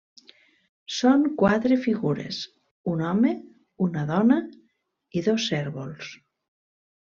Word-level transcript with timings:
Són 0.99 1.25
quatre 1.41 1.77
figures, 1.83 2.41
un 2.93 3.05
home, 3.11 3.35
una 3.91 4.09
dona 4.15 4.41
i 5.21 5.27
dos 5.31 5.49
cérvols. 5.55 6.13